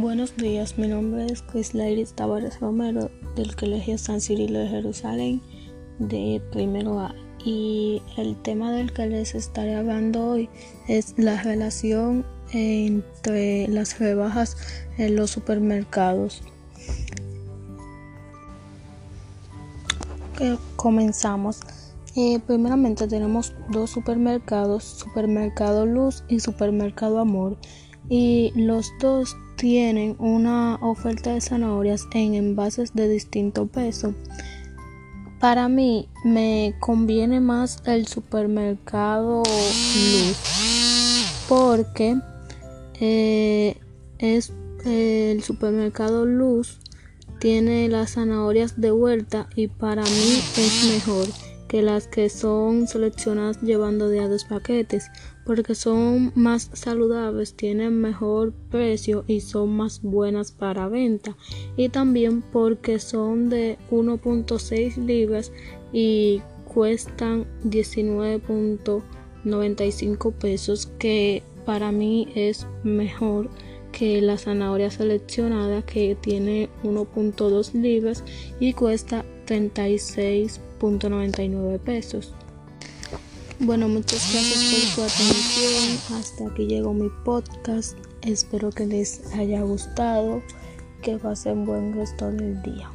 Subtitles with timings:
[0.00, 5.42] Buenos días, mi nombre es Chris Lairis Tavares Romero del Colegio San Cirilo de Jerusalén
[5.98, 7.14] de primero A
[7.44, 10.48] y el tema del que les estaré hablando hoy
[10.88, 14.56] es la relación entre las rebajas
[14.96, 16.42] en los supermercados.
[20.76, 21.60] comenzamos.
[22.16, 27.58] Eh, primeramente tenemos dos supermercados, Supermercado Luz y Supermercado Amor
[28.10, 34.14] y los dos tienen una oferta de zanahorias en envases de distinto peso.
[35.38, 42.18] Para mí me conviene más el supermercado Luz porque
[43.00, 43.76] eh,
[44.18, 44.52] es
[44.84, 46.80] el supermercado Luz
[47.38, 51.26] tiene las zanahorias de vuelta y para mí es mejor
[51.70, 55.08] que las que son seleccionadas llevando de a dos paquetes
[55.46, 61.36] porque son más saludables, tienen mejor precio y son más buenas para venta.
[61.76, 65.52] Y también porque son de 1.6 libras
[65.92, 73.48] y cuestan 19.95 pesos que para mí es mejor
[73.92, 78.24] que la zanahoria seleccionada que tiene 1.2 libras
[78.58, 82.32] y cuesta 36.99 pesos.
[83.58, 85.98] Bueno, muchas gracias por su atención.
[86.18, 87.98] Hasta aquí llegó mi podcast.
[88.22, 90.40] Espero que les haya gustado.
[91.02, 92.88] Que pasen buen resto del día.